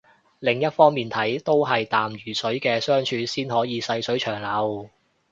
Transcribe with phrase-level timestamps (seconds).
[0.39, 4.89] 另一方面睇都係淡如水嘅相處先可以細水長流